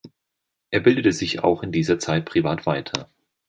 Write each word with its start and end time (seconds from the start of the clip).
Er 0.71 0.79
bildete 0.79 1.11
sich 1.13 1.43
auch 1.43 1.61
in 1.61 1.71
dieser 1.71 1.99
Zeit 1.99 2.25
privat 2.25 2.65
weiter. 2.65 3.07